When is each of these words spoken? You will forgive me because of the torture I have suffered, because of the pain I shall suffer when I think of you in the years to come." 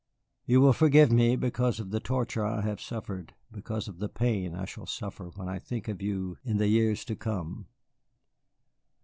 You 0.47 0.61
will 0.61 0.73
forgive 0.73 1.11
me 1.11 1.35
because 1.35 1.79
of 1.79 1.91
the 1.91 1.99
torture 1.99 2.43
I 2.43 2.61
have 2.61 2.81
suffered, 2.81 3.35
because 3.51 3.87
of 3.87 3.99
the 3.99 4.09
pain 4.09 4.55
I 4.55 4.65
shall 4.65 4.87
suffer 4.87 5.25
when 5.35 5.47
I 5.47 5.59
think 5.59 5.87
of 5.87 6.01
you 6.01 6.37
in 6.43 6.57
the 6.57 6.67
years 6.69 7.05
to 7.05 7.15
come." 7.15 7.67